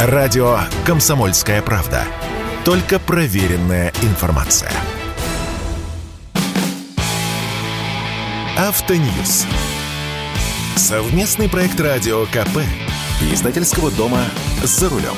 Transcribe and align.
Радио 0.00 0.60
«Комсомольская 0.86 1.60
правда». 1.60 2.04
Только 2.64 3.00
проверенная 3.00 3.92
информация. 4.02 4.70
Автоньюз. 8.56 9.44
Совместный 10.76 11.48
проект 11.48 11.80
радио 11.80 12.26
КП. 12.26 12.58
Издательского 13.32 13.90
дома 13.90 14.20
«За 14.62 14.88
рулем». 14.88 15.16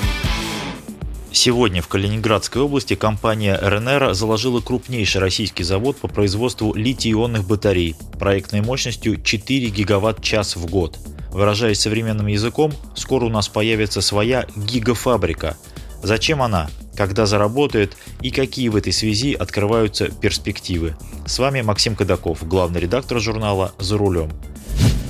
Сегодня 1.31 1.83
в 1.83 1.89
Калининградской 1.89 2.63
области 2.63 2.95
компания 2.95 3.59
РНР 3.61 4.15
заложила 4.15 4.63
крупнейший 4.63 5.21
российский 5.21 5.63
завод 5.63 5.99
по 5.99 6.09
производству 6.09 6.73
литий-ионных 6.75 7.47
батарей 7.47 7.97
проектной 8.19 8.63
мощностью 8.63 9.21
4 9.21 9.69
гигаватт-час 9.69 10.57
в 10.57 10.65
год. 10.65 10.99
Выражаясь 11.33 11.81
современным 11.81 12.27
языком, 12.27 12.73
скоро 12.95 13.25
у 13.25 13.31
нас 13.31 13.49
появится 13.49 14.01
своя 14.01 14.47
гигафабрика. 14.57 15.57
Зачем 16.03 16.43
она? 16.43 16.69
Когда 16.97 17.25
заработает 17.27 17.97
и 18.21 18.31
какие 18.31 18.69
в 18.69 18.77
этой 18.77 18.93
связи 18.93 19.35
открываются 19.35 20.09
перспективы? 20.09 20.97
С 21.27 21.39
вами 21.39 21.63
Максим 21.63 21.95
Кадаков, 21.95 22.47
главный 22.47 22.81
редактор 22.81 23.21
журнала 23.21 23.73
«За 23.79 23.97
рулем». 23.97 24.31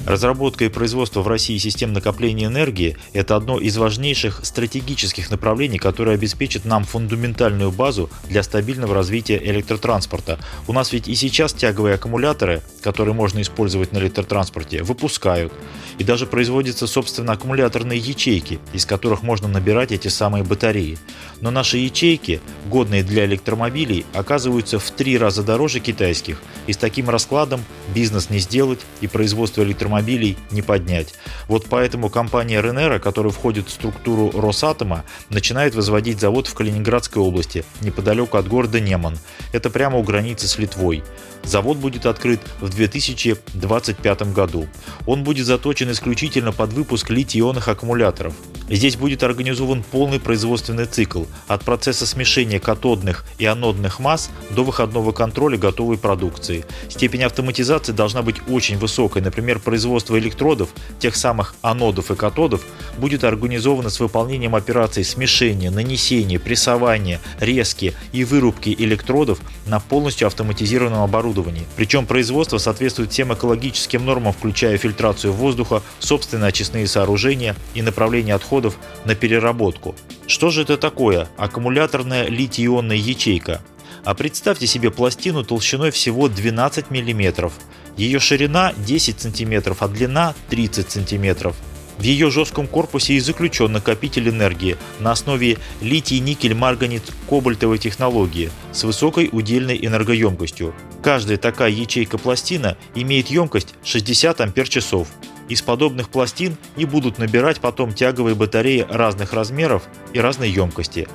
Разработка 0.07 0.65
и 0.65 0.71
производство 0.71 1.21
в 1.21 1.29
России 1.29 1.59
систем 1.59 1.93
накопления 1.93 2.47
энергии– 2.47 2.97
это 3.13 3.37
одно 3.37 3.61
из 3.61 3.77
важнейших 3.77 4.41
стратегических 4.45 5.31
направлений, 5.31 5.79
которое 5.79 6.15
обеспечит 6.15 6.65
нам 6.65 6.85
фундаментальную 6.85 7.71
базу 7.71 8.09
для 8.27 8.43
стабильного 8.43 8.95
развития 8.95 9.39
электротранспорта. 9.45 10.39
У 10.67 10.73
нас 10.73 10.95
ведь 10.95 11.07
и 11.07 11.15
сейчас 11.15 11.53
тяговые 11.53 11.97
аккумуляторы, 11.97 12.63
которые 12.83 13.15
можно 13.15 13.43
использовать 13.43 13.93
на 13.93 13.99
электротранспорте, 13.99 14.83
выпускают. 14.83 15.53
И 15.99 16.05
даже 16.05 16.27
производятся, 16.27 16.87
собственно, 16.87 17.35
аккумуляторные 17.35 17.99
ячейки, 17.99 18.59
из 18.73 18.87
которых 18.87 19.23
можно 19.23 19.49
набирать 19.49 19.93
эти 19.93 20.09
самые 20.09 20.45
батареи. 20.45 20.99
Но 21.43 21.51
наши 21.51 21.77
ячейки, 21.77 22.41
годные 22.71 23.03
для 23.03 23.27
электромобилей, 23.27 24.07
оказываются 24.15 24.79
в 24.79 24.91
три 24.93 25.19
раза 25.19 25.43
дороже 25.43 25.81
китайских, 25.81 26.41
и 26.67 26.73
с 26.73 26.79
таким 26.79 27.11
раскладом 27.11 27.63
бизнес 27.95 28.31
не 28.31 28.39
сделать 28.39 28.81
и 29.03 29.07
производство 29.07 29.63
электромобилей 29.63 29.90
электромобилей 29.91 30.37
не 30.51 30.63
поднять. 30.63 31.15
Вот 31.49 31.67
поэтому 31.69 32.09
компания 32.09 32.63
Ренера, 32.63 32.99
которая 32.99 33.33
входит 33.33 33.69
в 33.69 33.71
структуру 33.71 34.31
Росатома, 34.39 35.05
начинает 35.29 35.75
возводить 35.75 36.21
завод 36.21 36.47
в 36.47 36.55
Калининградской 36.55 37.23
области, 37.23 37.65
неподалеку 37.81 38.39
от 38.39 38.49
города 38.49 38.81
Неман. 38.81 39.19
Это 39.53 39.71
прямо 39.71 39.99
у 39.99 40.03
границы 40.03 40.47
с 40.47 40.59
Литвой. 40.59 41.03
Завод 41.43 41.79
будет 41.79 42.07
открыт 42.07 42.41
в 42.61 42.69
2025 42.69 44.33
году. 44.33 44.69
Он 45.07 45.25
будет 45.25 45.47
заточен 45.47 45.91
исключительно 45.91 46.53
под 46.53 46.73
выпуск 46.73 47.11
литий-ионных 47.11 47.69
аккумуляторов. 47.69 48.35
Здесь 48.71 48.95
будет 48.95 49.25
организован 49.25 49.83
полный 49.83 50.21
производственный 50.21 50.87
цикл 50.87 51.25
от 51.49 51.65
процесса 51.65 52.07
смешения 52.07 52.61
катодных 52.61 53.25
и 53.39 53.45
анодных 53.45 53.99
масс 53.99 54.31
до 54.51 54.63
выходного 54.63 55.11
контроля 55.11 55.59
готовой 55.59 55.99
продукции. 55.99 56.65
Степень 56.89 57.25
автоматизации 57.25 57.91
должна 57.91 58.23
быть 58.23 58.37
очень 58.49 58.79
высокой. 58.79 59.23
Например, 59.23 59.59
производство 59.59 60.17
электродов, 60.17 60.69
тех 61.01 61.17
самых 61.17 61.57
анодов 61.63 62.13
и 62.13 62.15
катодов, 62.15 62.65
будет 62.97 63.25
организовано 63.25 63.91
с 63.91 63.99
выполнением 63.99 64.55
операций 64.55 65.03
смешения, 65.03 65.73
нанесения, 65.73 66.39
прессования, 66.39 67.21
резки 67.41 67.95
и 68.13 68.23
вырубки 68.23 68.77
электродов 68.79 69.41
на 69.67 69.81
полностью 69.81 70.29
автоматизированном 70.29 71.03
оборудовании. 71.03 71.67
Причем 71.75 72.07
производство 72.07 72.59
соответствует 72.59 73.11
всем 73.11 73.35
экологическим 73.35 74.05
нормам, 74.05 74.33
включая 74.33 74.79
фильтрацию 74.79 75.33
воздуха, 75.33 75.83
собственные 75.99 76.51
очистные 76.51 76.87
сооружения 76.87 77.57
и 77.75 77.83
направление 77.83 78.37
отходов 78.37 78.60
отходов 78.61 78.79
на 79.05 79.15
переработку. 79.15 79.95
Что 80.27 80.51
же 80.51 80.63
это 80.63 80.77
такое 80.77 81.29
аккумуляторная 81.37 82.29
литий-ионная 82.29 82.97
ячейка? 82.97 83.61
А 84.05 84.15
представьте 84.15 84.67
себе 84.67 84.91
пластину 84.91 85.45
толщиной 85.45 85.91
всего 85.91 86.29
12 86.29 86.91
мм. 86.91 87.51
Ее 87.97 88.19
ширина 88.19 88.73
10 88.87 89.21
см, 89.21 89.77
а 89.79 89.89
длина 89.89 90.35
30 90.49 90.91
см. 90.91 91.53
В 91.99 92.03
ее 92.03 92.31
жестком 92.31 92.67
корпусе 92.67 93.15
и 93.15 93.21
заключен 93.21 93.73
накопитель 93.73 94.31
энергии 94.31 94.79
на 95.01 95.13
основе 95.13 95.59
литий-никель-марганец-кобальтовой 95.83 97.79
технологии 97.79 98.51
с 98.73 98.85
высокой 98.85 99.29
удельной 99.31 99.79
энергоемкостью. 99.83 100.75
Каждая 101.03 101.37
такая 101.37 101.71
ячейка-пластина 101.71 102.79
имеет 102.95 103.29
емкость 103.29 103.75
60 103.85 104.41
ампер-часов. 104.41 105.09
Из 105.51 105.63
подобных 105.63 106.11
пластин 106.11 106.57
и 106.77 106.85
будут 106.85 107.19
набирать 107.19 107.61
потом 107.61 107.93
тяговые 107.93 108.37
батареи 108.37 108.87
разных 108.89 109.33
размеров 109.33 109.83
и 110.13 110.21
разной 110.21 110.49
емкости. 110.49 111.09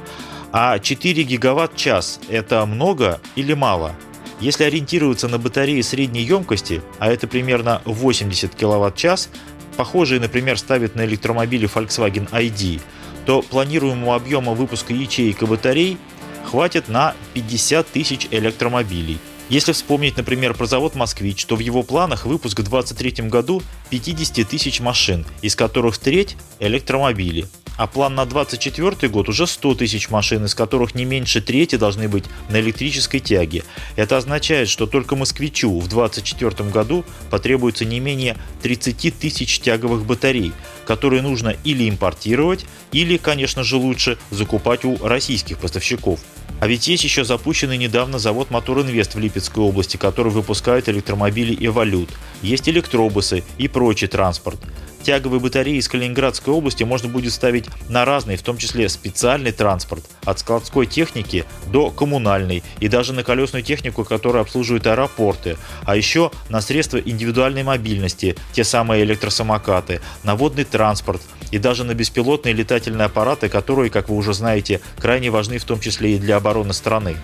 А 0.51 0.77
4 0.77 1.23
гигаватт-час– 1.23 2.19
это 2.29 2.65
много 2.65 3.21
или 3.37 3.53
мало? 3.53 3.95
Если 4.41 4.65
ориентироваться 4.65 5.29
на 5.29 5.39
батареи 5.39 5.79
средней 5.79 6.23
емкости, 6.23 6.81
а 6.99 7.09
это 7.09 7.27
примерно 7.27 7.81
80 7.85 8.53
киловатт-час, 8.53 9.29
похожие, 9.77 10.19
например, 10.19 10.59
ставят 10.59 10.95
на 10.95 11.05
электромобиле 11.05 11.69
Volkswagen 11.73 12.29
ID, 12.29 12.81
то 13.25 13.41
планируемого 13.41 14.15
объема 14.15 14.51
выпуска 14.51 14.93
ячеек 14.93 15.43
и 15.43 15.45
батарей 15.45 15.97
хватит 16.43 16.89
на 16.89 17.15
50 17.35 17.87
тысяч 17.87 18.27
электромобилей– 18.31 19.17
если 19.49 19.71
вспомнить, 19.73 20.17
например, 20.17 20.53
про 20.53 20.65
завод 20.65 20.95
«Москвич», 20.95 21.45
то 21.45 21.55
в 21.55 21.59
его 21.59 21.83
планах 21.83 22.25
выпуск 22.25 22.59
в 22.59 22.63
2023 22.63 23.29
году 23.29 23.61
50 23.89 24.47
тысяч 24.47 24.79
машин, 24.79 25.25
из 25.41 25.55
которых 25.55 25.97
треть– 25.97 26.35
электромобили. 26.59 27.47
А 27.77 27.87
план 27.87 28.15
на 28.15 28.25
2024 28.25 29.11
год 29.11 29.29
уже 29.29 29.47
100 29.47 29.75
тысяч 29.75 30.09
машин, 30.09 30.45
из 30.45 30.55
которых 30.55 30.95
не 30.95 31.05
меньше 31.05 31.41
трети 31.41 31.75
должны 31.75 32.07
быть 32.07 32.25
на 32.49 32.59
электрической 32.59 33.19
тяге. 33.19 33.63
Это 33.95 34.17
означает, 34.17 34.69
что 34.69 34.87
только 34.87 35.15
«Москвичу» 35.15 35.79
в 35.79 35.87
2024 35.87 36.69
году 36.69 37.03
потребуется 37.29 37.83
не 37.83 37.99
менее 37.99 38.37
30 38.61 39.19
тысяч 39.19 39.59
тяговых 39.59 40.05
батарей, 40.05 40.53
которые 40.85 41.21
нужно 41.21 41.55
или 41.63 41.89
импортировать, 41.89 42.65
или, 42.91 43.17
конечно 43.17 43.63
же, 43.63 43.75
лучше 43.75 44.17
закупать 44.31 44.85
у 44.85 44.97
российских 45.05 45.57
поставщиков. 45.57 46.19
А 46.61 46.67
ведь 46.67 46.87
есть 46.87 47.03
еще 47.03 47.25
запущенный 47.25 47.77
недавно 47.77 48.17
завод 48.17 48.49
Мотор 48.49 48.79
Инвест 48.79 49.15
в 49.15 49.19
Липецкой 49.19 49.63
области, 49.65 49.97
который 49.97 50.31
выпускает 50.31 50.87
электромобили 50.87 51.55
«Эволют». 51.65 52.09
Есть 52.41 52.69
электробусы 52.69 53.43
и 53.57 53.67
прочий 53.67 54.07
транспорт. 54.07 54.59
Тяговые 55.05 55.39
батареи 55.39 55.75
из 55.75 55.87
Калининградской 55.87 56.51
области 56.51 56.83
можно 56.83 57.07
будет 57.07 57.31
ставить 57.31 57.65
на 57.89 58.05
разный, 58.05 58.37
в 58.37 58.41
том 58.41 58.57
числе 58.57 58.89
специальный 58.89 59.51
транспорт, 59.51 60.03
от 60.23 60.39
складской 60.39 60.87
техники 60.87 61.45
до 61.67 61.91
коммунальной 61.91 62.63
и 62.79 62.87
даже 62.87 63.13
на 63.13 63.23
колесную 63.23 63.61
технику, 63.61 64.03
которая 64.03 64.41
обслуживает 64.41 64.87
аэропорты, 64.87 65.57
а 65.83 65.95
еще 65.95 66.31
на 66.49 66.59
средства 66.59 66.97
индивидуальной 66.97 67.61
мобильности, 67.61 68.35
те 68.51 68.63
самые 68.63 69.03
электросамокаты, 69.03 70.01
на 70.23 70.35
водный 70.35 70.63
транспорт 70.63 71.21
и 71.51 71.57
даже 71.57 71.83
на 71.83 71.93
беспилотные 71.93 72.53
летательные 72.53 73.05
аппараты, 73.05 73.49
которые, 73.49 73.89
как 73.89 74.09
вы 74.09 74.15
уже 74.15 74.33
знаете, 74.33 74.81
крайне 74.97 75.29
важны 75.29 75.57
в 75.57 75.65
том 75.65 75.79
числе 75.79 76.15
и 76.15 76.19
для 76.19 76.37
обороны 76.37 76.73
страны. 76.73 77.15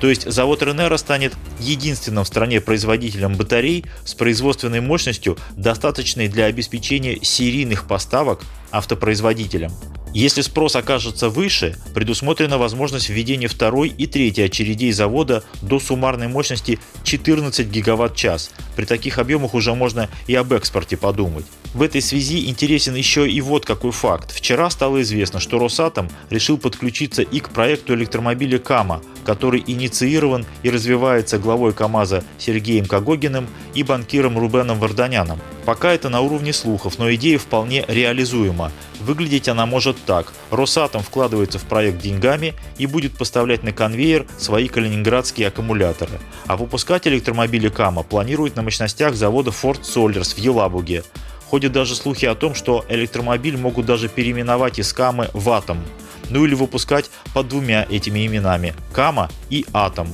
То 0.00 0.08
есть 0.08 0.28
завод 0.30 0.62
Ренера 0.62 0.96
станет 0.96 1.32
единственным 1.60 2.24
в 2.24 2.26
стране 2.26 2.60
производителем 2.60 3.36
батарей 3.36 3.84
с 4.04 4.14
производственной 4.14 4.80
мощностью, 4.80 5.38
достаточной 5.56 6.28
для 6.28 6.46
обеспечения 6.46 7.18
серийных 7.22 7.86
поставок 7.86 8.40
автопроизводителям. 8.72 9.72
Если 10.14 10.42
спрос 10.42 10.76
окажется 10.76 11.30
выше, 11.30 11.74
предусмотрена 11.94 12.58
возможность 12.58 13.08
введения 13.08 13.48
второй 13.48 13.88
и 13.88 14.06
третьей 14.06 14.44
очередей 14.44 14.92
завода 14.92 15.42
до 15.62 15.80
суммарной 15.80 16.28
мощности 16.28 16.78
14 17.02 17.66
гигаватт-час. 17.66 18.50
При 18.76 18.84
таких 18.84 19.18
объемах 19.18 19.54
уже 19.54 19.74
можно 19.74 20.10
и 20.26 20.34
об 20.34 20.52
экспорте 20.52 20.98
подумать. 20.98 21.46
В 21.72 21.80
этой 21.80 22.02
связи 22.02 22.50
интересен 22.50 22.94
еще 22.94 23.26
и 23.26 23.40
вот 23.40 23.64
какой 23.64 23.92
факт. 23.92 24.30
Вчера 24.30 24.68
стало 24.68 25.00
известно, 25.00 25.40
что 25.40 25.58
Росатом 25.58 26.10
решил 26.28 26.58
подключиться 26.58 27.22
и 27.22 27.40
к 27.40 27.48
проекту 27.48 27.94
электромобиля 27.94 28.58
Кама, 28.58 29.00
который 29.24 29.64
инициирован 29.66 30.44
и 30.62 30.68
развивается 30.68 31.38
главой 31.38 31.72
КАМАЗа 31.72 32.22
Сергеем 32.38 32.84
Кагогиным 32.84 33.46
и 33.72 33.82
банкиром 33.82 34.38
Рубеном 34.38 34.78
Варданяном. 34.78 35.40
Пока 35.64 35.92
это 35.92 36.08
на 36.08 36.20
уровне 36.20 36.52
слухов, 36.52 36.98
но 36.98 37.12
идея 37.14 37.38
вполне 37.38 37.84
реализуема. 37.86 38.72
Выглядеть 39.00 39.48
она 39.48 39.64
может 39.64 39.96
так. 40.04 40.32
Росатом 40.50 41.02
вкладывается 41.02 41.58
в 41.58 41.64
проект 41.64 41.98
деньгами 41.98 42.54
и 42.78 42.86
будет 42.86 43.16
поставлять 43.16 43.62
на 43.62 43.72
конвейер 43.72 44.26
свои 44.38 44.66
калининградские 44.66 45.48
аккумуляторы. 45.48 46.18
А 46.46 46.56
выпускать 46.56 47.06
электромобили 47.06 47.68
КАМА 47.68 48.02
планирует 48.02 48.56
на 48.56 48.62
мощностях 48.62 49.14
завода 49.14 49.50
Ford 49.50 49.82
Solers 49.82 50.34
в 50.34 50.38
Елабуге. 50.38 51.04
Ходят 51.48 51.72
даже 51.72 51.94
слухи 51.94 52.24
о 52.24 52.34
том, 52.34 52.54
что 52.54 52.84
электромобиль 52.88 53.56
могут 53.56 53.86
даже 53.86 54.08
переименовать 54.08 54.78
из 54.78 54.92
КАМы 54.92 55.28
в 55.32 55.48
Атом. 55.50 55.84
Ну 56.30 56.44
или 56.44 56.54
выпускать 56.54 57.10
под 57.34 57.48
двумя 57.48 57.86
этими 57.88 58.26
именами– 58.26 58.74
КАМА 58.92 59.30
и 59.50 59.64
Атом. 59.72 60.08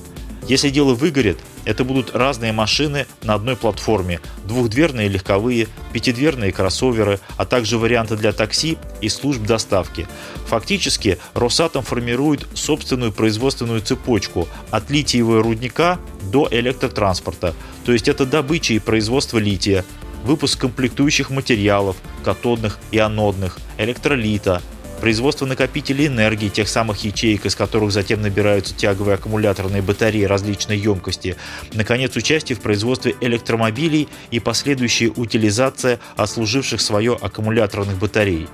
Если 0.48 0.70
дело 0.70 0.94
выгорит, 0.94 1.38
Это 1.68 1.84
будут 1.84 2.16
разные 2.16 2.52
машины 2.52 3.06
на 3.22 3.34
одной 3.34 3.54
платформе, 3.54 4.22
двухдверные 4.46 5.06
легковые, 5.06 5.68
пятидверные 5.92 6.50
кроссоверы, 6.50 7.20
а 7.36 7.44
также 7.44 7.76
варианты 7.76 8.16
для 8.16 8.32
такси 8.32 8.78
и 9.02 9.10
служб 9.10 9.42
доставки. 9.42 10.08
Фактически 10.46 11.18
Росатом 11.34 11.82
формирует 11.82 12.46
собственную 12.54 13.12
производственную 13.12 13.82
цепочку 13.82 14.48
от 14.70 14.88
литиевого 14.88 15.42
рудника 15.42 15.98
до 16.32 16.48
электротранспорта, 16.50 17.54
то 17.84 17.92
есть 17.92 18.08
это 18.08 18.24
добыча 18.24 18.72
и 18.72 18.78
производство 18.78 19.36
лития, 19.36 19.84
выпуск 20.24 20.58
комплектующих 20.58 21.28
материалов, 21.28 21.96
катодных 22.24 22.78
и 22.92 22.98
анодных, 22.98 23.58
электролита, 23.76 24.62
производство 24.98 25.46
накопителей 25.46 26.06
энергии, 26.06 26.48
тех 26.48 26.68
самых 26.68 27.04
ячеек, 27.04 27.46
из 27.46 27.54
которых 27.54 27.92
затем 27.92 28.22
набираются 28.22 28.74
тяговые 28.74 29.14
аккумуляторные 29.14 29.82
батареи 29.82 30.24
различной 30.24 30.78
емкости, 30.78 31.36
наконец, 31.72 32.14
участие 32.16 32.56
в 32.56 32.60
производстве 32.60 33.14
электромобилей 33.20 34.08
и 34.30 34.40
последующая 34.40 35.08
утилизация 35.08 36.00
отслуживших 36.16 36.80
свое 36.80 37.16
аккумуляторных 37.20 37.98
батарей. 37.98 38.48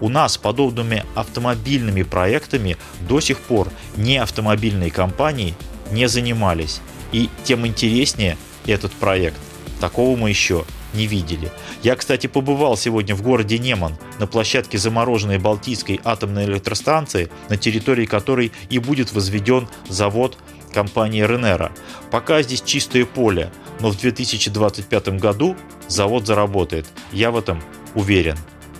У 0.00 0.08
нас 0.08 0.36
подобными 0.36 1.04
автомобильными 1.14 2.02
проектами 2.02 2.76
до 3.08 3.20
сих 3.20 3.38
пор 3.38 3.70
не 3.96 4.18
автомобильные 4.18 4.90
компании 4.90 5.54
не 5.92 6.08
занимались. 6.08 6.80
И 7.12 7.28
тем 7.44 7.66
интереснее 7.66 8.36
этот 8.66 8.92
проект. 8.92 9.36
Такого 9.80 10.16
мы 10.16 10.30
еще 10.30 10.64
не 10.94 11.06
видели. 11.06 11.50
Я, 11.82 11.96
кстати, 11.96 12.26
побывал 12.26 12.76
сегодня 12.76 13.14
в 13.14 13.22
городе 13.22 13.58
Неман, 13.58 13.96
на 14.18 14.26
площадке 14.26 14.78
замороженной 14.78 15.38
Балтийской 15.38 16.00
атомной 16.04 16.44
электростанции, 16.44 17.30
на 17.48 17.56
территории 17.56 18.06
которой 18.06 18.52
и 18.70 18.78
будет 18.78 19.12
возведен 19.12 19.68
завод 19.88 20.38
компании 20.72 21.22
Ренера. 21.22 21.72
Пока 22.10 22.42
здесь 22.42 22.62
чистое 22.62 23.04
поле, 23.04 23.50
но 23.80 23.90
в 23.90 23.98
2025 23.98 25.08
году 25.20 25.56
завод 25.88 26.26
заработает. 26.26 26.86
Я 27.12 27.30
в 27.30 27.38
этом 27.38 27.62
уверен. 27.94 28.36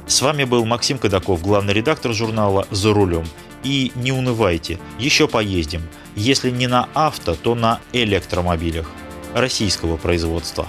С 0.06 0.20
вами 0.20 0.44
был 0.44 0.64
Максим 0.66 0.98
Кадаков, 0.98 1.40
главный 1.42 1.72
редактор 1.72 2.12
журнала 2.12 2.66
«За 2.70 2.92
рулем». 2.92 3.24
И 3.62 3.92
не 3.94 4.12
унывайте, 4.12 4.78
еще 4.98 5.26
поездим. 5.26 5.82
Если 6.14 6.50
не 6.50 6.66
на 6.66 6.88
авто, 6.92 7.34
то 7.34 7.54
на 7.54 7.80
электромобилях 7.94 8.86
российского 9.32 9.96
производства. 9.96 10.68